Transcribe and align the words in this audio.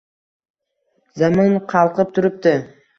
Zamin 1.23 1.55
qalqib 1.77 2.15
turibdi. 2.19 2.61